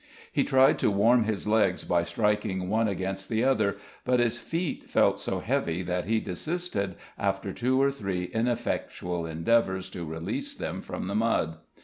[0.31, 4.89] He tried to warm his legs by striking one against the other, but his feet
[4.89, 10.81] felt so heavy that he desisted after two or three ineffectual endeavours to release them
[10.81, 11.57] from the mud.